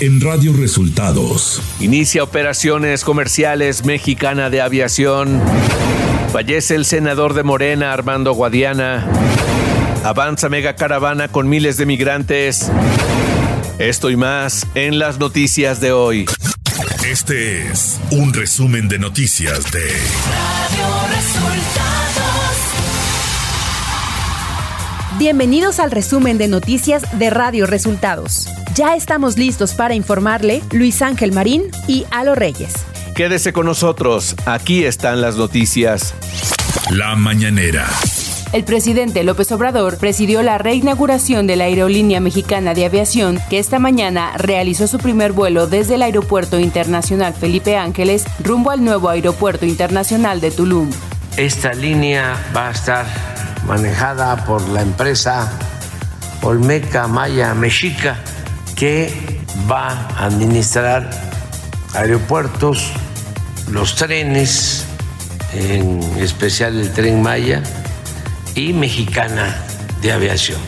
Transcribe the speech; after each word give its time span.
en 0.00 0.20
Radio 0.20 0.54
Resultados. 0.54 1.60
Inicia 1.78 2.22
operaciones 2.22 3.04
comerciales 3.04 3.84
mexicana 3.84 4.48
de 4.48 4.62
aviación. 4.62 5.42
Fallece 6.32 6.74
el 6.74 6.86
senador 6.86 7.34
de 7.34 7.42
Morena, 7.42 7.92
Armando 7.92 8.32
Guadiana. 8.32 9.06
Avanza 10.02 10.48
mega 10.48 10.74
caravana 10.74 11.28
con 11.28 11.48
miles 11.48 11.76
de 11.76 11.86
migrantes. 11.86 12.70
Esto 13.78 14.10
y 14.10 14.16
más 14.16 14.66
en 14.74 14.98
las 14.98 15.18
noticias 15.18 15.80
de 15.80 15.92
hoy. 15.92 16.26
Este 17.06 17.70
es 17.70 18.00
un 18.10 18.32
resumen 18.32 18.88
de 18.88 18.98
noticias 18.98 19.70
de 19.70 19.84
Radio 19.84 21.16
Resultados. 21.16 21.89
Bienvenidos 25.20 25.80
al 25.80 25.90
resumen 25.90 26.38
de 26.38 26.48
noticias 26.48 27.18
de 27.18 27.28
Radio 27.28 27.66
Resultados. 27.66 28.48
Ya 28.74 28.96
estamos 28.96 29.36
listos 29.36 29.74
para 29.74 29.92
informarle 29.92 30.62
Luis 30.72 31.02
Ángel 31.02 31.32
Marín 31.32 31.64
y 31.86 32.06
Alo 32.10 32.34
Reyes. 32.34 32.72
Quédese 33.14 33.52
con 33.52 33.66
nosotros, 33.66 34.34
aquí 34.46 34.86
están 34.86 35.20
las 35.20 35.36
noticias. 35.36 36.14
La 36.88 37.16
mañanera. 37.16 37.86
El 38.54 38.64
presidente 38.64 39.22
López 39.22 39.52
Obrador 39.52 39.98
presidió 39.98 40.40
la 40.40 40.56
reinauguración 40.56 41.46
de 41.46 41.56
la 41.56 41.64
Aerolínea 41.64 42.20
Mexicana 42.20 42.72
de 42.72 42.86
Aviación, 42.86 43.40
que 43.50 43.58
esta 43.58 43.78
mañana 43.78 44.38
realizó 44.38 44.86
su 44.86 44.96
primer 44.96 45.32
vuelo 45.32 45.66
desde 45.66 45.96
el 45.96 46.02
Aeropuerto 46.02 46.58
Internacional 46.58 47.34
Felipe 47.34 47.76
Ángeles 47.76 48.24
rumbo 48.42 48.70
al 48.70 48.82
nuevo 48.82 49.10
Aeropuerto 49.10 49.66
Internacional 49.66 50.40
de 50.40 50.50
Tulum. 50.50 50.90
Esta 51.36 51.74
línea 51.74 52.42
va 52.56 52.68
a 52.68 52.70
estar 52.70 53.29
manejada 53.66 54.44
por 54.44 54.68
la 54.68 54.82
empresa 54.82 55.50
Olmeca 56.42 57.06
Maya 57.06 57.54
Mexica, 57.54 58.16
que 58.76 59.40
va 59.70 59.88
a 60.16 60.26
administrar 60.26 61.10
aeropuertos, 61.94 62.92
los 63.70 63.96
trenes, 63.96 64.84
en 65.52 66.00
especial 66.18 66.78
el 66.78 66.92
tren 66.92 67.22
Maya 67.22 67.62
y 68.54 68.72
Mexicana 68.72 69.62
de 70.00 70.12
Aviación. 70.12 70.60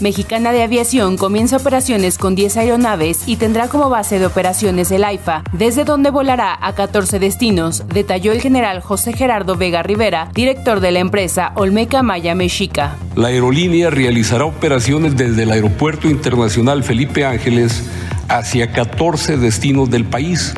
Mexicana 0.00 0.52
de 0.52 0.62
Aviación 0.62 1.16
comienza 1.16 1.56
operaciones 1.56 2.18
con 2.18 2.34
10 2.34 2.56
aeronaves 2.56 3.22
y 3.26 3.36
tendrá 3.36 3.68
como 3.68 3.88
base 3.88 4.18
de 4.18 4.26
operaciones 4.26 4.90
el 4.90 5.04
AIFA, 5.04 5.44
desde 5.52 5.84
donde 5.84 6.10
volará 6.10 6.58
a 6.60 6.74
14 6.74 7.18
destinos, 7.18 7.84
detalló 7.88 8.32
el 8.32 8.40
general 8.40 8.80
José 8.80 9.12
Gerardo 9.12 9.56
Vega 9.56 9.82
Rivera, 9.82 10.28
director 10.34 10.80
de 10.80 10.90
la 10.90 10.98
empresa 10.98 11.52
Olmeca 11.54 12.02
Maya 12.02 12.34
Mexica. 12.34 12.96
La 13.14 13.28
aerolínea 13.28 13.90
realizará 13.90 14.44
operaciones 14.44 15.16
desde 15.16 15.44
el 15.44 15.52
Aeropuerto 15.52 16.08
Internacional 16.08 16.82
Felipe 16.82 17.24
Ángeles 17.24 17.84
hacia 18.28 18.72
14 18.72 19.36
destinos 19.36 19.90
del 19.90 20.04
país, 20.04 20.54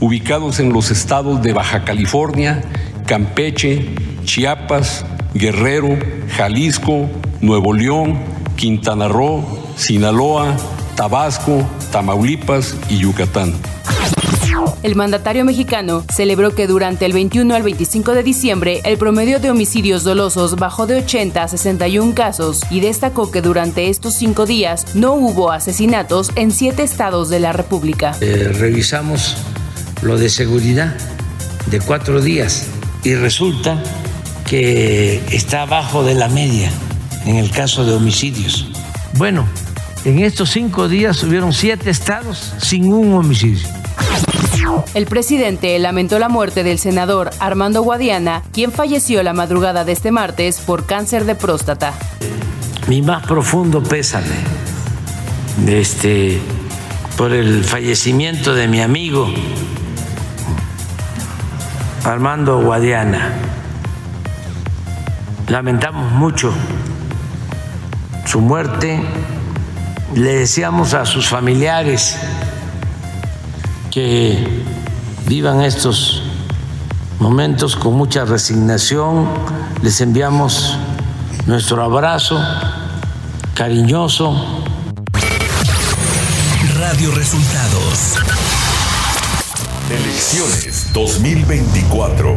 ubicados 0.00 0.60
en 0.60 0.72
los 0.72 0.90
estados 0.90 1.42
de 1.42 1.52
Baja 1.52 1.84
California, 1.84 2.62
Campeche, 3.06 3.88
Chiapas, 4.24 5.04
Guerrero, 5.34 5.98
Jalisco, 6.36 7.08
Nuevo 7.40 7.72
León, 7.72 8.33
Quintana 8.56 9.08
Roo, 9.08 9.44
Sinaloa, 9.76 10.56
Tabasco, 10.96 11.66
Tamaulipas 11.90 12.76
y 12.88 12.98
Yucatán. 12.98 13.54
El 14.82 14.96
mandatario 14.96 15.44
mexicano 15.44 16.04
celebró 16.12 16.54
que 16.54 16.66
durante 16.66 17.06
el 17.06 17.12
21 17.12 17.54
al 17.54 17.62
25 17.62 18.12
de 18.12 18.22
diciembre 18.22 18.80
el 18.84 18.98
promedio 18.98 19.40
de 19.40 19.50
homicidios 19.50 20.04
dolosos 20.04 20.56
bajó 20.56 20.86
de 20.86 20.96
80 20.96 21.42
a 21.42 21.48
61 21.48 22.14
casos 22.14 22.60
y 22.70 22.80
destacó 22.80 23.30
que 23.30 23.40
durante 23.40 23.88
estos 23.88 24.14
cinco 24.14 24.46
días 24.46 24.94
no 24.94 25.14
hubo 25.14 25.50
asesinatos 25.50 26.30
en 26.36 26.50
siete 26.50 26.82
estados 26.82 27.30
de 27.30 27.40
la 27.40 27.52
República. 27.52 28.14
Eh, 28.20 28.50
revisamos 28.52 29.36
lo 30.02 30.18
de 30.18 30.28
seguridad 30.28 30.94
de 31.70 31.80
cuatro 31.80 32.20
días 32.20 32.66
y 33.02 33.14
resulta 33.14 33.82
que 34.46 35.22
está 35.30 35.62
abajo 35.62 36.04
de 36.04 36.14
la 36.14 36.28
media 36.28 36.70
en 37.24 37.36
el 37.36 37.50
caso 37.50 37.84
de 37.84 37.94
homicidios. 37.94 38.68
Bueno, 39.16 39.46
en 40.04 40.18
estos 40.20 40.50
cinco 40.50 40.88
días 40.88 41.22
hubieron 41.22 41.52
siete 41.52 41.90
estados 41.90 42.54
sin 42.58 42.92
un 42.92 43.14
homicidio. 43.14 43.66
El 44.94 45.06
presidente 45.06 45.78
lamentó 45.78 46.18
la 46.18 46.28
muerte 46.28 46.62
del 46.62 46.78
senador 46.78 47.30
Armando 47.38 47.82
Guadiana, 47.82 48.42
quien 48.52 48.72
falleció 48.72 49.22
la 49.22 49.32
madrugada 49.32 49.84
de 49.84 49.92
este 49.92 50.10
martes 50.10 50.58
por 50.58 50.86
cáncer 50.86 51.24
de 51.24 51.34
próstata. 51.34 51.92
Mi 52.88 53.02
más 53.02 53.26
profundo 53.26 53.82
pésame 53.82 54.26
este, 55.66 56.40
por 57.16 57.32
el 57.32 57.64
fallecimiento 57.64 58.54
de 58.54 58.68
mi 58.68 58.80
amigo 58.80 59.32
Armando 62.04 62.60
Guadiana 62.60 63.32
Lamentamos 65.48 66.10
mucho 66.12 66.52
su 68.34 68.40
muerte. 68.40 69.00
Le 70.16 70.38
deseamos 70.38 70.92
a 70.92 71.06
sus 71.06 71.28
familiares 71.28 72.16
que 73.92 74.44
vivan 75.28 75.62
estos 75.62 76.20
momentos 77.20 77.76
con 77.76 77.94
mucha 77.94 78.24
resignación. 78.24 79.28
Les 79.82 80.00
enviamos 80.00 80.76
nuestro 81.46 81.80
abrazo 81.80 82.44
cariñoso. 83.54 84.64
Radio 86.76 87.14
Resultados. 87.14 88.16
Elecciones 89.90 90.92
2024. 90.92 92.36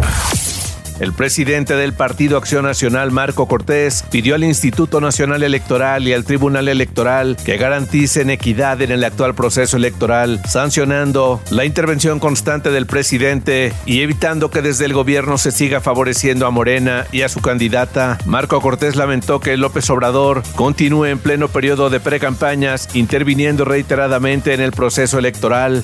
El 0.99 1.13
presidente 1.13 1.75
del 1.75 1.93
Partido 1.93 2.37
Acción 2.37 2.65
Nacional, 2.65 3.11
Marco 3.11 3.47
Cortés, 3.47 4.03
pidió 4.09 4.33
al 4.35 4.43
Instituto 4.43 4.99
Nacional 4.99 5.43
Electoral 5.43 6.07
y 6.07 6.13
al 6.13 6.23
Tribunal 6.23 6.67
Electoral 6.67 7.37
que 7.45 7.57
garanticen 7.57 8.31
equidad 8.31 8.81
en 8.81 8.91
el 8.91 9.03
actual 9.03 9.35
proceso 9.35 9.77
electoral, 9.77 10.41
sancionando 10.47 11.39
la 11.51 11.65
intervención 11.65 12.19
constante 12.19 12.71
del 12.71 12.87
presidente 12.87 13.73
y 13.85 14.01
evitando 14.01 14.49
que 14.49 14.61
desde 14.61 14.85
el 14.85 14.93
gobierno 14.93 15.37
se 15.37 15.51
siga 15.51 15.81
favoreciendo 15.81 16.47
a 16.47 16.51
Morena 16.51 17.05
y 17.11 17.21
a 17.21 17.29
su 17.29 17.41
candidata. 17.41 18.17
Marco 18.25 18.59
Cortés 18.59 18.95
lamentó 18.95 19.39
que 19.39 19.55
López 19.55 19.89
Obrador 19.91 20.41
continúe 20.55 21.05
en 21.05 21.19
pleno 21.19 21.47
periodo 21.47 21.89
de 21.89 21.99
precampañas, 21.99 22.89
interviniendo 22.95 23.65
reiteradamente 23.65 24.53
en 24.53 24.61
el 24.61 24.71
proceso 24.71 25.19
electoral. 25.19 25.83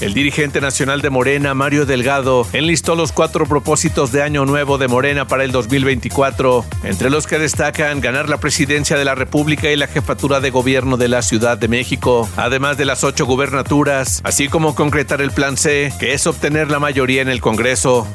El 0.00 0.14
dirigente 0.14 0.60
nacional 0.60 1.02
de 1.02 1.10
Morena, 1.10 1.54
Mario 1.54 1.84
Delgado, 1.84 2.46
enlistó 2.52 2.94
los 2.94 3.12
cuatro 3.12 3.46
propósitos 3.46 4.12
de 4.12 4.22
Año 4.22 4.44
Nuevo 4.44 4.78
de 4.78 4.88
Morena 4.88 5.26
para 5.26 5.44
el 5.44 5.52
2024, 5.52 6.64
entre 6.84 7.10
los 7.10 7.26
que 7.26 7.38
destacan 7.38 8.00
ganar 8.00 8.28
la 8.28 8.38
presidencia 8.38 8.96
de 8.96 9.04
la 9.04 9.14
República 9.14 9.70
y 9.70 9.76
la 9.76 9.88
jefatura 9.88 10.40
de 10.40 10.50
gobierno 10.50 10.96
de 10.96 11.08
la 11.08 11.22
Ciudad 11.22 11.58
de 11.58 11.68
México, 11.68 12.28
además 12.36 12.78
de 12.78 12.84
las 12.84 13.04
ocho 13.04 13.26
gubernaturas, 13.26 14.20
así 14.24 14.48
como 14.48 14.74
concretar 14.74 15.20
el 15.20 15.32
Plan 15.32 15.56
C, 15.56 15.92
que 15.98 16.14
es 16.14 16.26
obtener 16.26 16.70
la 16.70 16.78
mayoría 16.78 17.22
en 17.22 17.28
el 17.28 17.40
Congreso. 17.40 18.06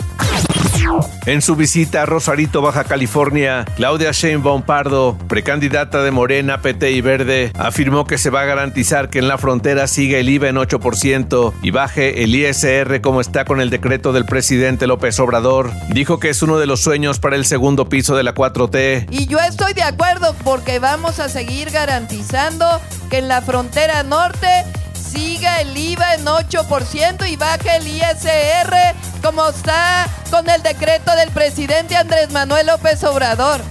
En 1.25 1.41
su 1.41 1.55
visita 1.55 2.01
a 2.01 2.05
Rosarito, 2.05 2.61
Baja 2.61 2.83
California, 2.83 3.65
Claudia 3.75 4.11
Sheinbaum 4.11 4.63
Pardo, 4.63 5.17
precandidata 5.27 6.03
de 6.03 6.11
Morena, 6.11 6.61
PT 6.61 6.91
y 6.91 7.01
Verde, 7.01 7.51
afirmó 7.57 8.05
que 8.05 8.17
se 8.17 8.29
va 8.29 8.41
a 8.41 8.45
garantizar 8.45 9.09
que 9.09 9.19
en 9.19 9.27
la 9.27 9.37
frontera 9.37 9.87
siga 9.87 10.17
el 10.17 10.29
IVA 10.29 10.49
en 10.49 10.57
8% 10.57 11.53
y 11.61 11.71
baje 11.71 12.23
el 12.23 12.35
ISR 12.35 12.99
como 13.01 13.21
está 13.21 13.45
con 13.45 13.61
el 13.61 13.69
decreto 13.69 14.11
del 14.11 14.25
presidente 14.25 14.85
López 14.85 15.19
Obrador. 15.19 15.71
Dijo 15.89 16.19
que 16.19 16.29
es 16.29 16.41
uno 16.41 16.57
de 16.59 16.65
los 16.65 16.81
sueños 16.81 17.19
para 17.19 17.37
el 17.37 17.45
segundo 17.45 17.87
piso 17.87 18.15
de 18.15 18.23
la 18.23 18.33
4T. 18.35 19.07
Y 19.09 19.27
yo 19.27 19.39
estoy 19.39 19.73
de 19.73 19.83
acuerdo 19.83 20.35
porque 20.43 20.79
vamos 20.79 21.19
a 21.19 21.29
seguir 21.29 21.71
garantizando 21.71 22.65
que 23.09 23.19
en 23.19 23.27
la 23.27 23.41
frontera 23.41 24.03
norte 24.03 24.65
siga 25.13 25.61
el 25.61 25.77
IVA 25.77 26.15
en 26.15 26.25
8% 26.25 27.29
y 27.29 27.35
baje 27.35 27.75
el 27.77 27.87
ISR 27.87 28.73
como 29.21 29.47
está 29.47 30.07
con 30.31 30.49
el 30.49 30.61
decreto 30.63 31.15
del 31.15 31.29
presidente 31.29 31.95
Andrés 31.95 32.31
Manuel 32.31 32.67
López 32.67 33.03
Obrador. 33.03 33.61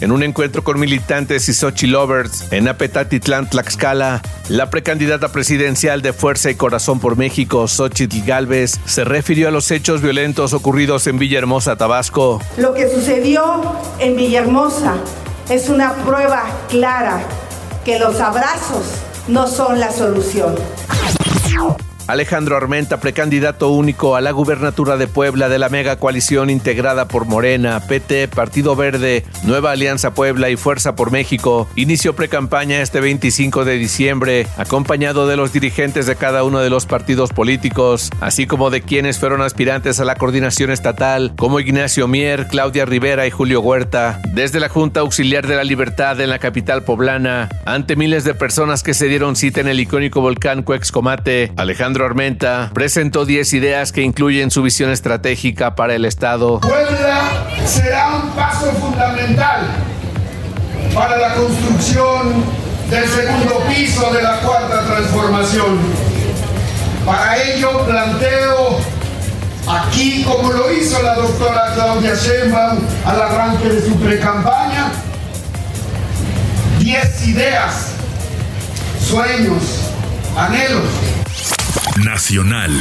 En 0.00 0.12
un 0.12 0.22
encuentro 0.22 0.64
con 0.64 0.78
militantes 0.78 1.48
y 1.48 1.54
Sochi 1.54 1.86
Lovers 1.86 2.52
en 2.52 2.68
Apetatitlán, 2.68 3.48
Tlaxcala, 3.48 4.20
la 4.48 4.68
precandidata 4.68 5.30
presidencial 5.30 6.02
de 6.02 6.12
Fuerza 6.12 6.50
y 6.50 6.56
Corazón 6.56 6.98
por 6.98 7.16
México, 7.16 7.66
Xochitl 7.68 8.26
Galvez, 8.26 8.78
se 8.84 9.04
refirió 9.04 9.48
a 9.48 9.50
los 9.52 9.70
hechos 9.70 10.02
violentos 10.02 10.52
ocurridos 10.52 11.06
en 11.06 11.18
Villahermosa, 11.18 11.76
Tabasco. 11.76 12.42
Lo 12.58 12.74
que 12.74 12.90
sucedió 12.90 13.62
en 14.00 14.16
Villahermosa 14.16 14.96
es 15.48 15.68
una 15.68 15.94
prueba 16.04 16.42
clara 16.68 17.22
que 17.84 17.98
los 17.98 18.20
abrazos 18.20 19.03
no 19.28 19.46
son 19.46 19.80
la 19.80 19.90
solución. 19.90 20.54
Alejandro 22.06 22.56
Armenta, 22.56 22.98
precandidato 22.98 23.70
único 23.70 24.14
a 24.14 24.20
la 24.20 24.30
gubernatura 24.30 24.98
de 24.98 25.06
Puebla 25.06 25.48
de 25.48 25.58
la 25.58 25.70
mega 25.70 25.96
coalición 25.96 26.50
integrada 26.50 27.08
por 27.08 27.24
Morena, 27.24 27.80
PT, 27.80 28.28
Partido 28.28 28.76
Verde, 28.76 29.24
Nueva 29.44 29.70
Alianza 29.70 30.12
Puebla 30.12 30.50
y 30.50 30.56
Fuerza 30.56 30.96
por 30.96 31.10
México, 31.10 31.66
inició 31.76 32.14
precampaña 32.14 32.82
este 32.82 33.00
25 33.00 33.64
de 33.64 33.78
diciembre, 33.78 34.46
acompañado 34.58 35.26
de 35.26 35.36
los 35.36 35.54
dirigentes 35.54 36.06
de 36.06 36.16
cada 36.16 36.44
uno 36.44 36.60
de 36.60 36.68
los 36.68 36.84
partidos 36.84 37.30
políticos, 37.30 38.10
así 38.20 38.46
como 38.46 38.68
de 38.68 38.82
quienes 38.82 39.18
fueron 39.18 39.40
aspirantes 39.40 39.98
a 39.98 40.04
la 40.04 40.16
coordinación 40.16 40.70
estatal, 40.70 41.32
como 41.36 41.58
Ignacio 41.58 42.06
Mier, 42.06 42.48
Claudia 42.48 42.84
Rivera 42.84 43.26
y 43.26 43.30
Julio 43.30 43.62
Huerta, 43.62 44.20
desde 44.34 44.60
la 44.60 44.68
Junta 44.68 45.00
Auxiliar 45.00 45.46
de 45.46 45.56
la 45.56 45.64
Libertad 45.64 46.20
en 46.20 46.28
la 46.28 46.38
capital 46.38 46.82
poblana, 46.82 47.48
ante 47.64 47.96
miles 47.96 48.24
de 48.24 48.34
personas 48.34 48.82
que 48.82 48.92
se 48.92 49.08
dieron 49.08 49.36
cita 49.36 49.62
en 49.62 49.68
el 49.68 49.80
icónico 49.80 50.20
volcán 50.20 50.62
Cuexcomate, 50.62 51.52
Alejandro 51.56 51.93
Armenta 52.02 52.70
presentó 52.74 53.24
10 53.24 53.52
ideas 53.52 53.92
que 53.92 54.02
incluyen 54.02 54.50
su 54.50 54.62
visión 54.62 54.90
estratégica 54.90 55.76
para 55.76 55.94
el 55.94 56.04
Estado. 56.04 56.60
Puebla 56.60 57.46
será 57.64 58.16
un 58.16 58.30
paso 58.30 58.72
fundamental 58.72 59.68
para 60.94 61.16
la 61.18 61.34
construcción 61.34 62.44
del 62.90 63.08
segundo 63.08 63.62
piso 63.68 64.12
de 64.12 64.22
la 64.22 64.40
cuarta 64.40 64.84
transformación. 64.86 65.78
Para 67.04 67.42
ello 67.42 67.84
planteo 67.86 68.78
aquí, 69.68 70.24
como 70.24 70.52
lo 70.52 70.72
hizo 70.72 71.02
la 71.02 71.14
doctora 71.14 71.72
Claudia 71.74 72.14
Sheinbaum 72.14 72.78
al 73.04 73.22
arranque 73.22 73.68
de 73.68 73.82
su 73.82 73.94
precampaña, 73.96 74.90
10 76.78 77.28
ideas, 77.28 77.92
sueños, 79.00 79.90
anhelos. 80.36 81.03
Nacional. 82.02 82.72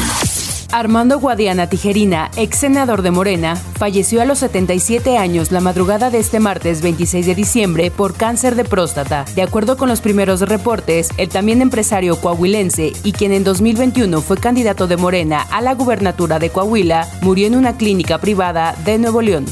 Armando 0.71 1.19
Guadiana 1.19 1.69
Tijerina, 1.69 2.31
ex 2.35 2.57
senador 2.57 3.03
de 3.03 3.11
Morena, 3.11 3.55
falleció 3.55 4.23
a 4.23 4.25
los 4.25 4.39
77 4.39 5.19
años 5.19 5.51
la 5.51 5.61
madrugada 5.61 6.09
de 6.09 6.17
este 6.17 6.39
martes 6.39 6.81
26 6.81 7.27
de 7.27 7.35
diciembre 7.35 7.91
por 7.91 8.15
cáncer 8.15 8.55
de 8.55 8.65
próstata. 8.65 9.25
De 9.35 9.43
acuerdo 9.43 9.77
con 9.77 9.87
los 9.87 10.01
primeros 10.01 10.41
reportes, 10.41 11.09
el 11.17 11.29
también 11.29 11.61
empresario 11.61 12.19
coahuilense 12.19 12.91
y 13.03 13.11
quien 13.11 13.33
en 13.33 13.43
2021 13.43 14.19
fue 14.21 14.37
candidato 14.37 14.87
de 14.87 14.97
Morena 14.97 15.41
a 15.41 15.61
la 15.61 15.75
gubernatura 15.75 16.39
de 16.39 16.49
Coahuila, 16.49 17.07
murió 17.21 17.45
en 17.45 17.55
una 17.55 17.77
clínica 17.77 18.17
privada 18.17 18.75
de 18.83 18.97
Nuevo 18.97 19.21
León. 19.21 19.45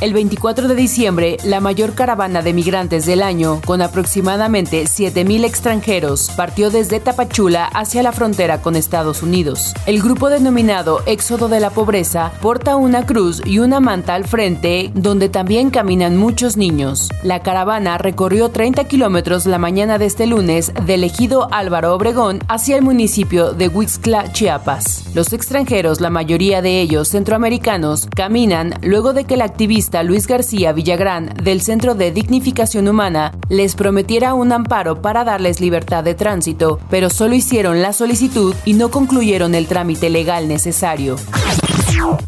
El 0.00 0.14
24 0.14 0.66
de 0.66 0.74
diciembre, 0.74 1.36
la 1.44 1.60
mayor 1.60 1.94
caravana 1.94 2.42
de 2.42 2.52
migrantes 2.52 3.06
del 3.06 3.22
año, 3.22 3.60
con 3.66 3.82
aproximadamente 3.82 4.84
7.000 4.84 5.44
extranjeros, 5.44 6.30
partió 6.36 6.70
desde 6.70 7.00
Tapachula 7.00 7.66
hacia 7.66 8.02
la 8.02 8.12
frontera 8.12 8.62
con 8.62 8.76
Estados 8.76 9.22
Unidos. 9.22 9.74
El 9.86 10.00
grupo 10.02 10.30
denominado 10.30 11.02
Éxodo 11.06 11.48
de 11.48 11.60
la 11.60 11.70
Pobreza 11.70 12.32
porta 12.40 12.76
una 12.76 13.04
cruz 13.04 13.42
y 13.44 13.58
una 13.58 13.80
manta 13.80 14.14
al 14.14 14.24
frente, 14.24 14.90
donde 14.94 15.28
también 15.28 15.70
caminan 15.70 16.16
muchos 16.16 16.56
niños. 16.56 17.08
La 17.22 17.40
caravana 17.40 17.98
recorrió 17.98 18.48
30 18.48 18.84
kilómetros 18.84 19.46
la 19.46 19.58
mañana 19.58 19.98
de 19.98 20.06
este 20.06 20.26
lunes 20.26 20.72
del 20.86 21.04
ejido 21.04 21.48
Álvaro 21.52 21.94
Obregón 21.94 22.40
hacia 22.48 22.76
el 22.76 22.82
municipio 22.82 23.52
de 23.52 23.68
Huixtla, 23.68 24.32
Chiapas. 24.32 25.04
Los 25.14 25.32
extranjeros, 25.32 26.00
la 26.00 26.10
mayoría 26.10 26.62
de 26.62 26.80
ellos 26.80 27.08
centroamericanos, 27.08 28.08
caminan 28.14 28.74
luego 28.82 29.12
de 29.12 29.24
que 29.24 29.36
la 29.36 29.44
activista 29.60 30.02
Luis 30.02 30.26
García 30.26 30.72
Villagrán 30.72 31.34
del 31.42 31.60
Centro 31.60 31.94
de 31.94 32.10
Dignificación 32.12 32.88
Humana 32.88 33.34
les 33.50 33.74
prometiera 33.74 34.32
un 34.32 34.52
amparo 34.52 35.02
para 35.02 35.22
darles 35.22 35.60
libertad 35.60 36.02
de 36.02 36.14
tránsito, 36.14 36.80
pero 36.88 37.10
solo 37.10 37.34
hicieron 37.34 37.82
la 37.82 37.92
solicitud 37.92 38.54
y 38.64 38.72
no 38.72 38.90
concluyeron 38.90 39.54
el 39.54 39.66
trámite 39.66 40.08
legal 40.08 40.48
necesario. 40.48 41.16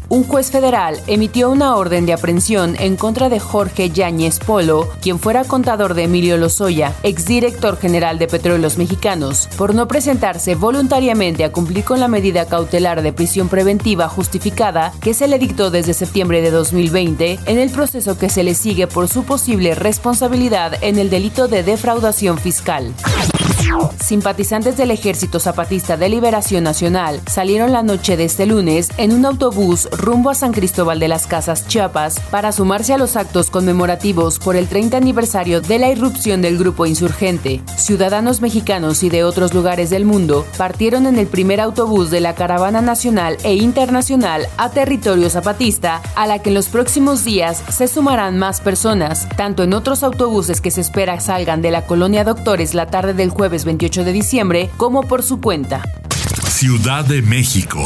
Un 0.09 0.23
juez 0.23 0.51
federal 0.51 0.99
emitió 1.07 1.49
una 1.49 1.75
orden 1.75 2.05
de 2.05 2.13
aprehensión 2.13 2.75
en 2.79 2.95
contra 2.95 3.29
de 3.29 3.39
Jorge 3.39 3.89
Yáñez 3.89 4.39
Polo, 4.39 4.89
quien 5.01 5.19
fuera 5.19 5.43
contador 5.43 5.93
de 5.93 6.03
Emilio 6.03 6.37
Lozoya, 6.37 6.93
exdirector 7.03 7.77
general 7.77 8.19
de 8.19 8.27
Petróleos 8.27 8.77
Mexicanos, 8.77 9.49
por 9.57 9.73
no 9.73 9.87
presentarse 9.87 10.55
voluntariamente 10.55 11.43
a 11.43 11.51
cumplir 11.51 11.83
con 11.83 11.99
la 11.99 12.07
medida 12.07 12.45
cautelar 12.45 13.01
de 13.01 13.13
prisión 13.13 13.49
preventiva 13.49 14.07
justificada 14.07 14.93
que 15.01 15.13
se 15.13 15.27
le 15.27 15.39
dictó 15.39 15.71
desde 15.71 15.93
septiembre 15.93 16.41
de 16.41 16.51
2020 16.51 17.39
en 17.45 17.57
el 17.57 17.71
proceso 17.71 18.17
que 18.17 18.29
se 18.29 18.43
le 18.43 18.53
sigue 18.53 18.87
por 18.87 19.07
su 19.07 19.23
posible 19.23 19.73
responsabilidad 19.75 20.77
en 20.81 20.99
el 20.99 21.09
delito 21.09 21.47
de 21.47 21.63
defraudación 21.63 22.37
fiscal. 22.37 22.93
Simpatizantes 24.03 24.77
del 24.77 24.91
Ejército 24.91 25.39
Zapatista 25.39 25.97
de 25.97 26.09
Liberación 26.09 26.63
Nacional 26.63 27.21
salieron 27.27 27.71
la 27.71 27.81
noche 27.81 28.17
de 28.17 28.25
este 28.25 28.45
lunes 28.45 28.89
en 28.97 29.13
un 29.13 29.25
autobús 29.25 29.52
rumbo 29.91 30.29
a 30.29 30.35
San 30.35 30.51
Cristóbal 30.51 30.99
de 30.99 31.07
las 31.07 31.27
Casas, 31.27 31.67
Chiapas, 31.67 32.19
para 32.31 32.51
sumarse 32.51 32.93
a 32.93 32.97
los 32.97 33.15
actos 33.15 33.49
conmemorativos 33.49 34.39
por 34.39 34.55
el 34.55 34.67
30 34.67 34.97
aniversario 34.97 35.61
de 35.61 35.79
la 35.79 35.89
irrupción 35.89 36.41
del 36.41 36.57
grupo 36.57 36.85
insurgente. 36.85 37.61
Ciudadanos 37.77 38.41
mexicanos 38.41 39.03
y 39.03 39.09
de 39.09 39.23
otros 39.23 39.53
lugares 39.53 39.89
del 39.89 40.05
mundo 40.05 40.45
partieron 40.57 41.05
en 41.05 41.19
el 41.19 41.27
primer 41.27 41.61
autobús 41.61 42.09
de 42.09 42.19
la 42.19 42.35
caravana 42.35 42.81
nacional 42.81 43.37
e 43.43 43.55
internacional 43.55 44.47
a 44.57 44.69
territorio 44.69 45.29
zapatista, 45.29 46.01
a 46.15 46.25
la 46.25 46.39
que 46.39 46.49
en 46.49 46.55
los 46.55 46.69
próximos 46.69 47.23
días 47.23 47.63
se 47.69 47.87
sumarán 47.87 48.39
más 48.39 48.59
personas, 48.61 49.27
tanto 49.37 49.63
en 49.63 49.73
otros 49.73 50.03
autobuses 50.03 50.61
que 50.61 50.71
se 50.71 50.81
espera 50.81 51.19
salgan 51.19 51.61
de 51.61 51.71
la 51.71 51.85
colonia 51.85 52.23
Doctores 52.23 52.73
la 52.73 52.87
tarde 52.87 53.13
del 53.13 53.29
jueves 53.29 53.65
28 53.65 54.03
de 54.03 54.13
diciembre 54.13 54.69
como 54.77 55.03
por 55.03 55.21
su 55.21 55.39
cuenta. 55.39 55.83
Ciudad 56.47 57.05
de 57.05 57.21
México. 57.21 57.83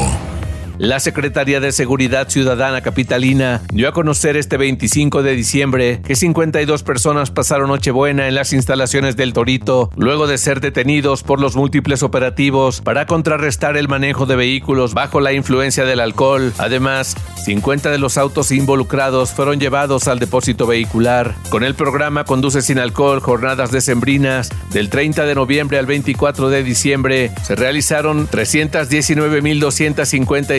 La 0.80 1.00
Secretaría 1.00 1.60
de 1.60 1.72
Seguridad 1.72 2.30
Ciudadana 2.30 2.82
Capitalina 2.82 3.64
dio 3.74 3.90
a 3.90 3.94
conocer 3.94 4.38
este 4.38 4.58
25 4.58 5.24
de 5.24 5.36
diciembre 5.36 6.02
que 6.06 6.16
52 6.16 6.84
personas 6.84 7.32
pasaron 7.32 7.70
Nochebuena 7.70 8.28
en 8.28 8.36
las 8.36 8.54
instalaciones 8.54 9.16
del 9.16 9.34
Torito 9.34 9.90
luego 9.96 10.28
de 10.28 10.38
ser 10.38 10.62
detenidos 10.62 11.24
por 11.24 11.42
los 11.42 11.56
múltiples 11.56 12.04
operativos 12.04 12.82
para 12.82 13.08
contrarrestar 13.08 13.76
el 13.76 13.88
manejo 13.88 14.28
de 14.28 14.36
vehículos 14.36 14.94
bajo 14.94 15.20
la 15.20 15.34
influencia 15.34 15.84
del 15.84 16.00
alcohol. 16.00 16.54
Además, 16.60 17.16
50 17.44 17.90
de 17.90 17.98
los 17.98 18.20
autos 18.20 18.52
involucrados 18.52 19.32
fueron 19.32 19.60
llevados 19.60 20.08
al 20.08 20.20
depósito 20.20 20.68
vehicular. 20.68 21.34
Con 21.50 21.64
el 21.64 21.74
programa 21.74 22.24
Conduce 22.24 22.62
sin 22.62 22.78
alcohol, 22.78 23.20
jornadas 23.20 23.72
decembrinas, 23.72 24.50
del 24.72 24.90
30 24.90 25.26
de 25.26 25.34
noviembre 25.34 25.80
al 25.80 25.88
24 25.88 26.50
de 26.50 26.62
diciembre, 26.62 27.32
se 27.42 27.56
realizaron 27.56 28.28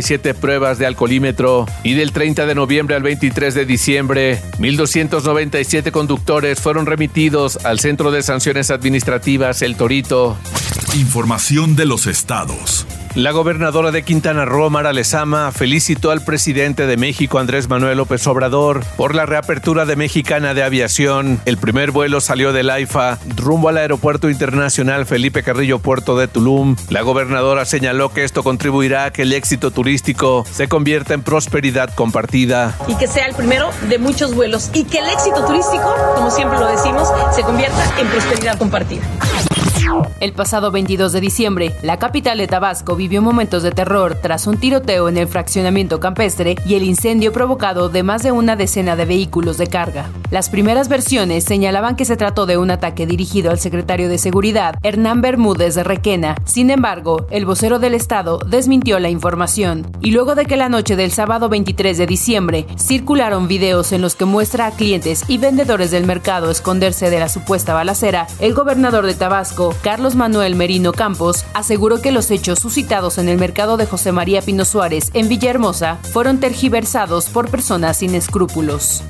319.257 0.08 0.34
pruebas 0.34 0.78
de 0.78 0.86
alcoholímetro 0.86 1.66
y 1.82 1.94
del 1.94 2.12
30 2.12 2.46
de 2.46 2.54
noviembre 2.54 2.96
al 2.96 3.02
23 3.02 3.54
de 3.54 3.66
diciembre, 3.66 4.42
1.297 4.58 5.90
conductores 5.90 6.60
fueron 6.60 6.86
remitidos 6.86 7.64
al 7.64 7.78
Centro 7.78 8.10
de 8.10 8.22
Sanciones 8.22 8.70
Administrativas 8.70 9.62
El 9.62 9.76
Torito. 9.76 10.36
Información 10.94 11.76
de 11.76 11.86
los 11.86 12.06
estados. 12.06 12.86
La 13.18 13.32
gobernadora 13.32 13.90
de 13.90 14.04
Quintana 14.04 14.44
Roo, 14.44 14.70
Mara 14.70 14.92
Lezama, 14.92 15.50
felicitó 15.50 16.12
al 16.12 16.22
presidente 16.22 16.86
de 16.86 16.96
México, 16.96 17.40
Andrés 17.40 17.68
Manuel 17.68 17.98
López 17.98 18.24
Obrador, 18.28 18.84
por 18.96 19.16
la 19.16 19.26
reapertura 19.26 19.86
de 19.86 19.96
Mexicana 19.96 20.54
de 20.54 20.62
Aviación. 20.62 21.40
El 21.44 21.58
primer 21.58 21.90
vuelo 21.90 22.20
salió 22.20 22.52
del 22.52 22.70
AIFA 22.70 23.18
rumbo 23.34 23.70
al 23.70 23.78
Aeropuerto 23.78 24.30
Internacional 24.30 25.04
Felipe 25.04 25.42
Carrillo 25.42 25.80
Puerto 25.80 26.16
de 26.16 26.28
Tulum. 26.28 26.76
La 26.90 27.02
gobernadora 27.02 27.64
señaló 27.64 28.12
que 28.12 28.22
esto 28.22 28.44
contribuirá 28.44 29.06
a 29.06 29.10
que 29.12 29.22
el 29.22 29.32
éxito 29.32 29.72
turístico 29.72 30.46
se 30.48 30.68
convierta 30.68 31.12
en 31.12 31.22
prosperidad 31.22 31.92
compartida. 31.96 32.76
Y 32.86 32.94
que 32.94 33.08
sea 33.08 33.26
el 33.26 33.34
primero 33.34 33.70
de 33.88 33.98
muchos 33.98 34.32
vuelos 34.36 34.70
y 34.72 34.84
que 34.84 35.00
el 35.00 35.08
éxito 35.08 35.44
turístico, 35.44 35.92
como 36.14 36.30
siempre 36.30 36.60
lo 36.60 36.68
decimos, 36.68 37.08
se 37.34 37.42
convierta 37.42 37.84
en 37.98 38.06
prosperidad 38.06 38.56
compartida. 38.58 39.02
El 40.20 40.32
pasado 40.32 40.70
22 40.70 41.12
de 41.12 41.20
diciembre, 41.20 41.72
la 41.82 41.98
capital 41.98 42.38
de 42.38 42.46
Tabasco 42.46 42.96
vivió 42.96 43.22
momentos 43.22 43.62
de 43.62 43.70
terror 43.70 44.16
tras 44.20 44.46
un 44.46 44.58
tiroteo 44.58 45.08
en 45.08 45.16
el 45.16 45.28
fraccionamiento 45.28 46.00
campestre 46.00 46.56
y 46.66 46.74
el 46.74 46.82
incendio 46.82 47.32
provocado 47.32 47.88
de 47.88 48.02
más 48.02 48.22
de 48.22 48.32
una 48.32 48.56
decena 48.56 48.96
de 48.96 49.04
vehículos 49.04 49.58
de 49.58 49.68
carga. 49.68 50.10
Las 50.30 50.50
primeras 50.50 50.88
versiones 50.88 51.44
señalaban 51.44 51.96
que 51.96 52.04
se 52.04 52.16
trató 52.16 52.44
de 52.44 52.58
un 52.58 52.70
ataque 52.70 53.06
dirigido 53.06 53.50
al 53.50 53.58
secretario 53.58 54.08
de 54.08 54.18
Seguridad, 54.18 54.74
Hernán 54.82 55.22
Bermúdez 55.22 55.74
de 55.74 55.84
Requena. 55.84 56.36
Sin 56.44 56.70
embargo, 56.70 57.26
el 57.30 57.46
vocero 57.46 57.78
del 57.78 57.94
Estado 57.94 58.38
desmintió 58.46 58.98
la 58.98 59.08
información. 59.08 59.86
Y 60.00 60.10
luego 60.10 60.34
de 60.34 60.44
que 60.44 60.56
la 60.56 60.68
noche 60.68 60.96
del 60.96 61.12
sábado 61.12 61.48
23 61.48 61.96
de 61.96 62.06
diciembre 62.06 62.66
circularon 62.76 63.48
videos 63.48 63.92
en 63.92 64.02
los 64.02 64.16
que 64.16 64.26
muestra 64.26 64.66
a 64.66 64.70
clientes 64.72 65.24
y 65.28 65.38
vendedores 65.38 65.90
del 65.90 66.04
mercado 66.04 66.50
esconderse 66.50 67.08
de 67.08 67.20
la 67.20 67.28
supuesta 67.28 67.72
balacera, 67.72 68.26
el 68.38 68.52
gobernador 68.52 69.06
de 69.06 69.14
Tabasco, 69.14 69.74
Carlos 69.82 70.14
Manuel 70.14 70.54
Merino 70.54 70.92
Campos, 70.92 71.44
aseguró 71.54 72.00
que 72.00 72.12
los 72.12 72.30
hechos 72.30 72.58
suscitados 72.58 73.18
en 73.18 73.28
el 73.28 73.38
mercado 73.38 73.76
de 73.76 73.86
José 73.86 74.12
María 74.12 74.42
Pino 74.42 74.64
Suárez 74.64 75.10
en 75.14 75.28
Villahermosa 75.28 75.98
fueron 76.12 76.40
tergiversados 76.40 77.26
por 77.26 77.50
personas 77.50 77.98
sin 77.98 78.14
escrúpulos. 78.14 79.02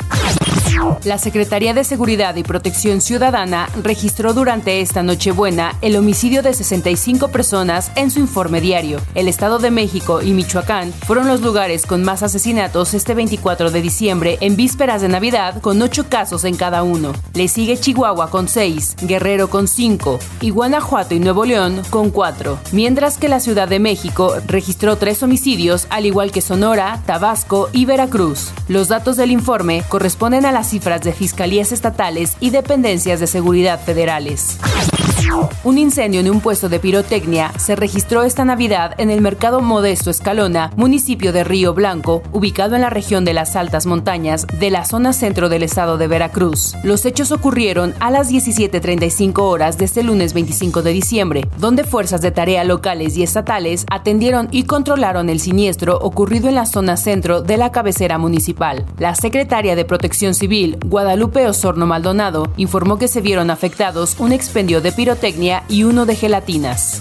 La 1.05 1.19
Secretaría 1.19 1.75
de 1.75 1.85
Seguridad 1.85 2.37
y 2.37 2.43
Protección 2.43 3.01
Ciudadana 3.01 3.69
registró 3.83 4.35
durante 4.35 4.81
esta 4.81 5.03
Nochebuena 5.03 5.77
el 5.81 5.97
homicidio 5.97 6.43
de 6.43 6.53
65 6.53 7.29
personas 7.29 7.91
en 7.95 8.11
su 8.11 8.21
informe 8.21 8.61
diario. 8.61 9.01
El 9.15 9.29
Estado 9.29 9.59
de 9.59 9.71
México 9.71 10.23
y 10.23 10.33
Michoacán 10.33 10.93
fueron 10.93 11.29
los 11.29 11.41
lugares 11.41 11.87
con 11.87 12.03
más 12.03 12.23
asesinatos 12.23 12.95
este 12.95 13.15
24 13.15 13.71
de 13.71 13.83
diciembre 13.83 14.39
en 14.41 14.57
vísperas 14.57 15.03
de 15.03 15.09
Navidad 15.09 15.61
con 15.61 15.81
8 15.81 16.07
casos 16.09 16.45
en 16.45 16.57
cada 16.57 16.83
uno. 16.83 17.13
Le 17.35 17.49
sigue 17.49 17.79
Chihuahua 17.79 18.31
con 18.31 18.49
6, 18.49 18.97
Guerrero 19.03 19.49
con 19.51 19.69
5 19.69 20.19
y 20.41 20.51
Guanajuato 20.51 21.15
y 21.15 21.21
Nuevo 21.21 21.45
León 21.45 21.83
con 21.91 22.11
4, 22.11 22.59
mientras 22.73 23.19
que 23.19 23.29
la 23.29 23.41
Ciudad 23.41 23.69
de 23.69 23.79
México 23.79 24.35
registró 24.47 24.97
3 24.97 25.23
homicidios 25.23 25.87
al 25.91 26.07
igual 26.07 26.31
que 26.31 26.41
Sonora, 26.41 27.03
Tabasco 27.07 27.69
y 27.73 27.85
Veracruz. 27.85 28.51
Los 28.69 28.89
datos 28.89 29.17
del 29.17 29.31
informe 29.31 29.83
corresponden 29.89 30.45
a 30.45 30.53
las 30.53 30.68
cifras 30.69 31.03
de 31.03 31.13
fiscalías 31.13 31.73
estatales 31.73 32.37
y 32.41 32.51
dependencias 32.51 33.21
de 33.21 33.27
seguridad 33.27 33.81
federales. 33.81 34.59
Un 35.65 35.79
incendio 35.79 36.21
en 36.21 36.31
un 36.31 36.41
puesto 36.41 36.69
de 36.69 36.79
pirotecnia 36.79 37.53
se 37.59 37.77
registró 37.77 38.23
esta 38.23 38.45
Navidad 38.45 38.95
en 38.99 39.11
el 39.11 39.21
mercado 39.21 39.61
Modesto 39.61 40.11
Escalona, 40.11 40.71
municipio 40.77 41.33
de 41.33 41.45
Río 41.45 41.75
Blanco, 41.75 42.23
ubicado 42.33 42.77
en 42.77 42.83
la 42.83 42.91
región 42.91 43.25
de 43.25 43.35
las 43.35 43.57
altas 43.57 43.85
montañas 43.85 44.47
de 44.59 44.71
la 44.71 44.85
zona 44.85 45.13
centro 45.13 45.49
del 45.49 45.63
estado 45.63 45.99
de 45.99 46.09
Veracruz. 46.09 46.75
Los 46.83 47.05
hechos 47.05 47.33
ocurrieron 47.33 47.95
a 48.01 48.11
las 48.11 48.31
17.35 48.31 49.41
horas 49.41 49.77
de 49.77 49.85
este 49.85 50.03
lunes 50.03 50.33
25 50.35 50.83
de 50.83 50.93
diciembre, 50.93 51.49
donde 51.59 51.85
fuerzas 51.85 52.21
de 52.21 52.31
tarea 52.31 52.65
locales 52.65 53.17
y 53.17 53.23
estatales 53.23 53.85
atendieron 53.91 54.49
y 54.51 54.65
controlaron 54.65 55.29
el 55.29 55.41
siniestro 55.41 55.99
ocurrido 55.99 56.49
en 56.49 56.55
la 56.55 56.67
zona 56.67 56.97
centro 56.97 57.43
de 57.43 57.57
la 57.57 57.73
cabecera 57.73 58.19
municipal. 58.19 58.87
La 58.99 59.15
secretaria 59.15 59.77
de 59.77 59.85
Protección 59.85 60.35
Civil, 60.35 60.58
Guadalupe 60.67 61.47
Osorno 61.47 61.87
Maldonado, 61.87 62.53
informó 62.57 62.99
que 62.99 63.09
se 63.09 63.21
vieron 63.21 63.51
afectados 63.51 64.17
un 64.19 64.33
expendio 64.33 64.81
de 64.81 64.93
pirotecnia 64.93 65.63
y 65.69 65.85
uno 65.85 66.05
de 66.05 66.17
gelatinas. 66.17 67.01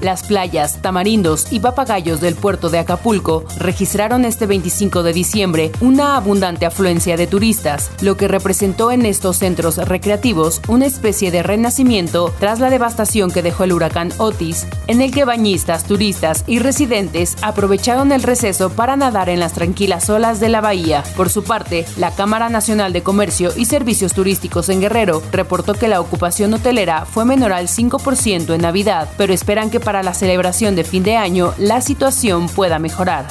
Las 0.00 0.22
playas, 0.22 0.80
tamarindos 0.82 1.52
y 1.52 1.60
papagayos 1.60 2.20
del 2.20 2.34
puerto 2.34 2.68
de 2.68 2.78
Acapulco 2.78 3.44
registraron 3.58 4.24
este 4.24 4.46
25 4.46 5.02
de 5.02 5.12
diciembre 5.12 5.72
una 5.80 6.16
abundante 6.16 6.66
afluencia 6.66 7.16
de 7.16 7.26
turistas, 7.26 7.90
lo 8.00 8.16
que 8.16 8.28
representó 8.28 8.90
en 8.92 9.06
estos 9.06 9.38
centros 9.38 9.76
recreativos 9.76 10.60
una 10.68 10.86
especie 10.86 11.30
de 11.30 11.42
renacimiento 11.42 12.32
tras 12.38 12.60
la 12.60 12.70
devastación 12.70 13.30
que 13.30 13.42
dejó 13.42 13.64
el 13.64 13.72
huracán 13.72 14.12
Otis, 14.18 14.66
en 14.86 15.02
el 15.02 15.12
que 15.12 15.24
bañistas, 15.24 15.84
turistas 15.84 16.44
y 16.46 16.58
residentes 16.58 17.36
aprovecharon 17.42 18.12
el 18.12 18.22
receso 18.22 18.70
para 18.70 18.96
nadar 18.96 19.28
en 19.28 19.40
las 19.40 19.52
tranquilas 19.52 20.08
olas 20.10 20.40
de 20.40 20.48
la 20.48 20.60
bahía. 20.60 21.02
Por 21.16 21.30
su 21.30 21.44
parte, 21.44 21.84
la 21.96 22.12
Cámara 22.12 22.48
Nacional 22.48 22.92
de 22.92 23.02
Comercio 23.02 23.50
y 23.56 23.66
Servicios 23.66 24.12
Turísticos 24.12 24.68
en 24.68 24.80
Guerrero 24.80 25.22
reportó 25.32 25.74
que 25.74 25.88
la 25.88 26.00
ocupación 26.00 26.54
hotelera 26.54 27.06
fue 27.06 27.24
menor 27.24 27.52
al 27.52 27.68
5% 27.68 28.54
en 28.54 28.60
Navidad, 28.60 29.08
pero 29.16 29.32
esperan 29.32 29.65
que 29.70 29.80
para 29.80 30.02
la 30.02 30.14
celebración 30.14 30.76
de 30.76 30.84
fin 30.84 31.02
de 31.02 31.16
año 31.16 31.54
la 31.58 31.80
situación 31.80 32.48
pueda 32.48 32.78
mejorar. 32.78 33.26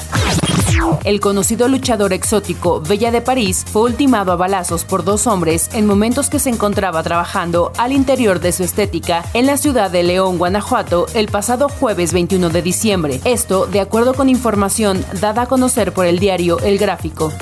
El 1.04 1.20
conocido 1.20 1.68
luchador 1.68 2.12
exótico 2.12 2.80
Bella 2.80 3.10
de 3.10 3.20
París 3.20 3.64
fue 3.70 3.82
ultimado 3.82 4.32
a 4.32 4.36
balazos 4.36 4.84
por 4.84 5.04
dos 5.04 5.26
hombres 5.26 5.70
en 5.72 5.86
momentos 5.86 6.28
que 6.28 6.38
se 6.38 6.50
encontraba 6.50 7.02
trabajando 7.02 7.72
al 7.78 7.92
interior 7.92 8.40
de 8.40 8.52
su 8.52 8.62
estética 8.62 9.24
en 9.34 9.46
la 9.46 9.56
ciudad 9.56 9.90
de 9.90 10.02
León, 10.02 10.38
Guanajuato, 10.38 11.06
el 11.14 11.28
pasado 11.28 11.68
jueves 11.68 12.12
21 12.12 12.50
de 12.50 12.62
diciembre. 12.62 13.20
Esto 13.24 13.66
de 13.66 13.80
acuerdo 13.80 14.14
con 14.14 14.28
información 14.28 15.04
dada 15.20 15.42
a 15.42 15.46
conocer 15.46 15.92
por 15.92 16.06
el 16.06 16.18
diario 16.18 16.58
El 16.60 16.78
Gráfico. 16.78 17.32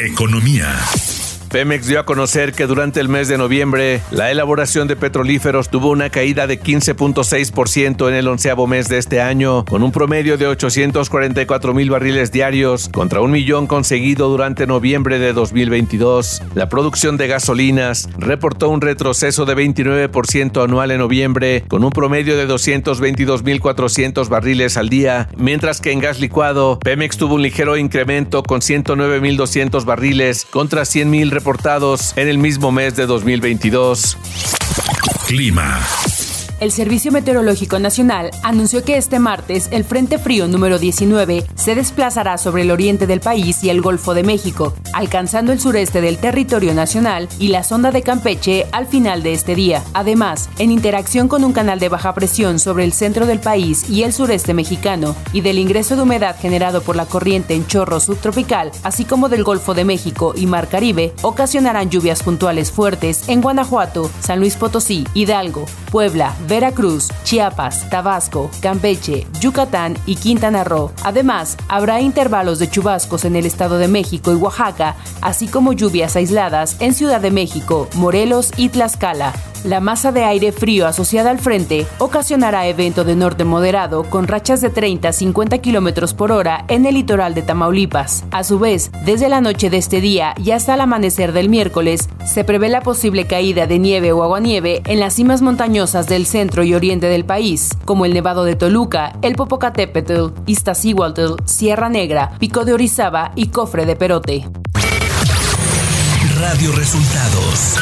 Economía. 0.00 0.76
Pemex 1.52 1.86
dio 1.86 2.00
a 2.00 2.06
conocer 2.06 2.54
que 2.54 2.66
durante 2.66 2.98
el 2.98 3.10
mes 3.10 3.28
de 3.28 3.36
noviembre 3.36 4.00
la 4.10 4.30
elaboración 4.30 4.88
de 4.88 4.96
petrolíferos 4.96 5.68
tuvo 5.68 5.90
una 5.90 6.08
caída 6.08 6.46
de 6.46 6.58
15.6% 6.58 8.08
en 8.08 8.14
el 8.14 8.26
onceavo 8.26 8.66
mes 8.66 8.88
de 8.88 8.96
este 8.96 9.20
año, 9.20 9.66
con 9.66 9.82
un 9.82 9.92
promedio 9.92 10.38
de 10.38 10.46
844 10.46 11.74
mil 11.74 11.90
barriles 11.90 12.32
diarios 12.32 12.88
contra 12.88 13.20
un 13.20 13.32
millón 13.32 13.66
conseguido 13.66 14.30
durante 14.30 14.66
noviembre 14.66 15.18
de 15.18 15.34
2022. 15.34 16.40
La 16.54 16.70
producción 16.70 17.18
de 17.18 17.28
gasolinas 17.28 18.08
reportó 18.16 18.70
un 18.70 18.80
retroceso 18.80 19.44
de 19.44 19.54
29% 19.54 20.64
anual 20.64 20.90
en 20.90 21.00
noviembre, 21.00 21.64
con 21.68 21.84
un 21.84 21.90
promedio 21.90 22.34
de 22.38 22.48
222.400 22.48 24.26
barriles 24.30 24.78
al 24.78 24.88
día, 24.88 25.28
mientras 25.36 25.82
que 25.82 25.92
en 25.92 26.00
gas 26.00 26.18
licuado, 26.18 26.78
Pemex 26.78 27.18
tuvo 27.18 27.34
un 27.34 27.42
ligero 27.42 27.76
incremento 27.76 28.42
con 28.42 28.62
109.200 28.62 29.84
barriles 29.84 30.46
contra 30.50 30.84
100.000 30.84 31.41
reportados 31.42 32.16
en 32.16 32.28
el 32.28 32.38
mismo 32.38 32.70
mes 32.70 32.94
de 32.94 33.04
2022. 33.04 34.16
Clima. 35.26 35.80
El 36.62 36.70
Servicio 36.70 37.10
Meteorológico 37.10 37.80
Nacional 37.80 38.30
anunció 38.44 38.84
que 38.84 38.96
este 38.96 39.18
martes 39.18 39.66
el 39.72 39.82
Frente 39.82 40.16
Frío 40.16 40.46
número 40.46 40.78
19 40.78 41.44
se 41.56 41.74
desplazará 41.74 42.38
sobre 42.38 42.62
el 42.62 42.70
oriente 42.70 43.08
del 43.08 43.18
país 43.18 43.64
y 43.64 43.70
el 43.70 43.80
Golfo 43.80 44.14
de 44.14 44.22
México, 44.22 44.72
alcanzando 44.92 45.50
el 45.50 45.58
sureste 45.58 46.00
del 46.00 46.18
territorio 46.18 46.72
nacional 46.72 47.28
y 47.40 47.48
la 47.48 47.64
sonda 47.64 47.90
de 47.90 48.02
Campeche 48.02 48.68
al 48.70 48.86
final 48.86 49.24
de 49.24 49.32
este 49.32 49.56
día. 49.56 49.82
Además, 49.92 50.50
en 50.60 50.70
interacción 50.70 51.26
con 51.26 51.42
un 51.42 51.52
canal 51.52 51.80
de 51.80 51.88
baja 51.88 52.14
presión 52.14 52.60
sobre 52.60 52.84
el 52.84 52.92
centro 52.92 53.26
del 53.26 53.40
país 53.40 53.90
y 53.90 54.04
el 54.04 54.12
sureste 54.12 54.54
mexicano 54.54 55.16
y 55.32 55.40
del 55.40 55.58
ingreso 55.58 55.96
de 55.96 56.02
humedad 56.02 56.36
generado 56.38 56.80
por 56.80 56.94
la 56.94 57.06
corriente 57.06 57.54
en 57.56 57.66
chorro 57.66 57.98
subtropical, 57.98 58.70
así 58.84 59.04
como 59.04 59.28
del 59.28 59.42
Golfo 59.42 59.74
de 59.74 59.84
México 59.84 60.32
y 60.36 60.46
Mar 60.46 60.68
Caribe, 60.68 61.12
ocasionarán 61.22 61.90
lluvias 61.90 62.22
puntuales 62.22 62.70
fuertes 62.70 63.28
en 63.28 63.40
Guanajuato, 63.40 64.08
San 64.20 64.38
Luis 64.38 64.54
Potosí, 64.54 65.08
Hidalgo, 65.12 65.66
Puebla, 65.90 66.36
Veracruz, 66.52 67.08
Chiapas, 67.24 67.88
Tabasco, 67.88 68.50
Campeche, 68.60 69.26
Yucatán 69.40 69.96
y 70.04 70.16
Quintana 70.16 70.64
Roo. 70.64 70.92
Además, 71.02 71.56
habrá 71.66 72.02
intervalos 72.02 72.58
de 72.58 72.68
chubascos 72.68 73.24
en 73.24 73.36
el 73.36 73.46
Estado 73.46 73.78
de 73.78 73.88
México 73.88 74.32
y 74.32 74.34
Oaxaca, 74.34 74.96
así 75.22 75.48
como 75.48 75.72
lluvias 75.72 76.14
aisladas 76.14 76.76
en 76.80 76.92
Ciudad 76.92 77.22
de 77.22 77.30
México, 77.30 77.88
Morelos 77.94 78.50
y 78.58 78.68
Tlaxcala. 78.68 79.32
La 79.64 79.78
masa 79.78 80.10
de 80.10 80.24
aire 80.24 80.50
frío 80.50 80.88
asociada 80.88 81.30
al 81.30 81.38
frente 81.38 81.86
ocasionará 81.98 82.66
evento 82.66 83.04
de 83.04 83.14
norte 83.14 83.44
moderado 83.44 84.02
con 84.02 84.26
rachas 84.26 84.60
de 84.60 84.70
30 84.70 85.08
a 85.08 85.12
50 85.12 85.58
kilómetros 85.58 86.14
por 86.14 86.32
hora 86.32 86.64
en 86.66 86.84
el 86.84 86.94
litoral 86.94 87.32
de 87.32 87.42
Tamaulipas. 87.42 88.24
A 88.32 88.42
su 88.42 88.58
vez, 88.58 88.90
desde 89.04 89.28
la 89.28 89.40
noche 89.40 89.70
de 89.70 89.76
este 89.76 90.00
día 90.00 90.34
y 90.36 90.50
hasta 90.50 90.74
el 90.74 90.80
amanecer 90.80 91.32
del 91.32 91.48
miércoles, 91.48 92.08
se 92.24 92.42
prevé 92.42 92.70
la 92.70 92.80
posible 92.80 93.28
caída 93.28 93.68
de 93.68 93.78
nieve 93.78 94.10
o 94.10 94.24
aguanieve 94.24 94.82
en 94.84 94.98
las 94.98 95.14
cimas 95.14 95.42
montañosas 95.42 96.08
del 96.08 96.26
centro 96.26 96.41
y 96.42 96.74
oriente 96.74 97.06
del 97.06 97.24
país, 97.24 97.70
como 97.84 98.04
el 98.04 98.14
Nevado 98.14 98.44
de 98.44 98.56
Toluca, 98.56 99.16
el 99.22 99.36
Popocatépetl, 99.36 100.30
Iztaccíhuatl, 100.46 101.34
Sierra 101.44 101.88
Negra, 101.88 102.32
Pico 102.40 102.64
de 102.64 102.72
Orizaba 102.72 103.30
y 103.36 103.48
Cofre 103.48 103.86
de 103.86 103.94
Perote. 103.94 104.48
Radio 106.40 106.72
Resultados 106.72 107.78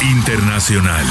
Internacional. 0.00 1.04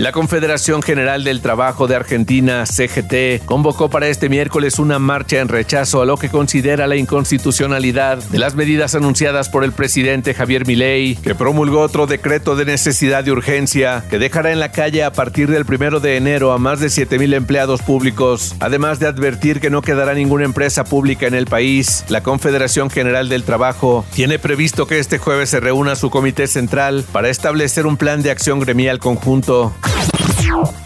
La 0.00 0.12
Confederación 0.12 0.80
General 0.80 1.24
del 1.24 1.42
Trabajo 1.42 1.86
de 1.86 1.94
Argentina, 1.94 2.64
CGT, 2.64 3.44
convocó 3.44 3.90
para 3.90 4.08
este 4.08 4.30
miércoles 4.30 4.78
una 4.78 4.98
marcha 4.98 5.40
en 5.40 5.48
rechazo 5.48 6.00
a 6.00 6.06
lo 6.06 6.16
que 6.16 6.30
considera 6.30 6.86
la 6.86 6.96
inconstitucionalidad 6.96 8.16
de 8.16 8.38
las 8.38 8.54
medidas 8.54 8.94
anunciadas 8.94 9.50
por 9.50 9.62
el 9.62 9.72
presidente 9.72 10.32
Javier 10.32 10.66
Milei, 10.66 11.16
que 11.16 11.34
promulgó 11.34 11.80
otro 11.80 12.06
decreto 12.06 12.56
de 12.56 12.64
necesidad 12.64 13.24
de 13.24 13.32
urgencia 13.32 14.02
que 14.08 14.18
dejará 14.18 14.52
en 14.52 14.58
la 14.58 14.72
calle 14.72 15.04
a 15.04 15.12
partir 15.12 15.50
del 15.50 15.66
primero 15.66 16.00
de 16.00 16.16
enero 16.16 16.52
a 16.52 16.58
más 16.58 16.80
de 16.80 16.86
7.000 16.86 17.34
empleados 17.34 17.82
públicos. 17.82 18.56
Además 18.58 19.00
de 19.00 19.06
advertir 19.06 19.60
que 19.60 19.68
no 19.68 19.82
quedará 19.82 20.14
ninguna 20.14 20.46
empresa 20.46 20.84
pública 20.84 21.26
en 21.26 21.34
el 21.34 21.44
país, 21.44 22.06
la 22.08 22.22
Confederación 22.22 22.88
General 22.88 23.28
del 23.28 23.44
Trabajo 23.44 24.06
tiene 24.14 24.38
previsto 24.38 24.86
que 24.86 24.98
este 24.98 25.18
jueves 25.18 25.50
se 25.50 25.60
reúna 25.60 25.94
su 25.94 26.08
comité 26.08 26.46
central 26.46 27.04
para 27.12 27.28
establecer 27.28 27.86
un 27.86 27.98
plan 27.98 28.22
de 28.22 28.30
acción 28.30 28.60
gremial 28.60 28.98
conjunto. 28.98 29.74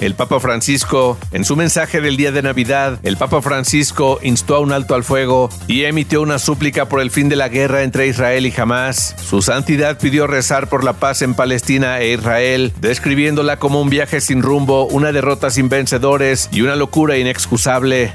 El 0.01 0.15
Papa 0.15 0.41
Francisco, 0.41 1.19
en 1.33 1.45
su 1.45 1.57
mensaje 1.57 2.01
del 2.01 2.17
día 2.17 2.33
de 2.33 2.43
Navidad, 2.43 2.99
el 3.03 3.17
Papa 3.17 3.41
Francisco 3.43 4.19
instó 4.23 4.57
a 4.57 4.61
un 4.61 4.73
alto 4.73 4.95
al 4.95 5.05
fuego 5.05 5.49
y 5.67 5.85
emitió 5.85 6.23
una 6.23 6.39
súplica 6.39 6.89
por 6.89 7.01
el 7.01 7.11
fin 7.11 7.29
de 7.29 7.37
la 7.37 7.49
guerra 7.49 7.83
entre 7.83 8.07
Israel 8.07 8.47
y 8.47 8.55
Hamas. 8.57 9.15
Su 9.23 9.43
santidad 9.43 9.99
pidió 9.99 10.27
rezar 10.27 10.69
por 10.69 10.85
la 10.85 10.95
paz 10.95 11.23
en 11.23 11.35
Palestina 11.35 12.01
e 12.01 12.13
Israel, 12.13 12.73
describiéndola 12.81 13.59
como 13.59 13.81
un 13.81 13.91
viaje 13.91 14.21
sin 14.21 14.43
rumbo, 14.43 14.87
una 14.87 15.13
derrota 15.13 15.51
sin 15.51 15.69
vencedores 15.69 16.49
y 16.53 16.63
una 16.63 16.77
locura 16.77 17.17
inexcusable. 17.17 18.13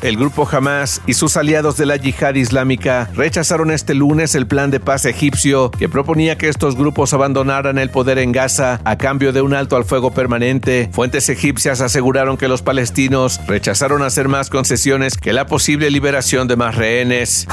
El 0.00 0.16
grupo 0.16 0.48
Hamas 0.50 1.02
y 1.06 1.14
sus 1.14 1.36
aliados 1.36 1.76
de 1.76 1.86
la 1.86 1.96
yihad 1.96 2.34
islámica 2.34 3.10
rechazaron 3.14 3.70
este 3.70 3.94
lunes 3.94 4.34
el 4.34 4.46
plan 4.46 4.70
de 4.70 4.80
paz 4.80 5.04
egipcio 5.04 5.70
que 5.70 5.88
proponía 5.88 6.38
que 6.38 6.48
estos 6.48 6.76
grupos 6.76 7.12
abandonaran 7.12 7.78
el 7.78 7.90
poder 7.90 8.18
en 8.18 8.32
Gaza 8.32 8.80
a 8.84 8.96
cambio 8.96 9.32
de 9.32 9.42
un 9.42 9.54
alto 9.54 9.76
al 9.76 9.84
fuego 9.84 10.12
permanente. 10.12 10.88
Fuentes 10.92 11.28
egipcias 11.28 11.80
aseguraron 11.80 12.36
que 12.36 12.48
los 12.48 12.62
palestinos 12.62 13.40
rechazaron 13.46 14.02
hacer 14.02 14.28
más 14.28 14.50
concesiones 14.50 15.16
que 15.16 15.32
la 15.32 15.46
posible 15.46 15.90
liberación 15.90 16.48
de 16.48 16.56
más 16.56 16.74
rehenes. 16.76 17.46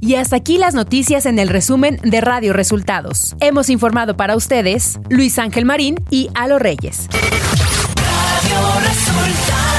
Y 0.00 0.16
hasta 0.16 0.36
aquí 0.36 0.58
las 0.58 0.74
noticias 0.74 1.26
en 1.26 1.38
el 1.38 1.48
resumen 1.48 1.98
de 2.02 2.20
Radio 2.20 2.52
Resultados. 2.52 3.36
Hemos 3.40 3.70
informado 3.70 4.16
para 4.16 4.36
ustedes 4.36 4.98
Luis 5.08 5.38
Ángel 5.38 5.64
Marín 5.64 5.96
y 6.10 6.28
Alo 6.34 6.58
Reyes. 6.58 7.08
Radio 7.12 8.80
Resultados. 8.80 9.73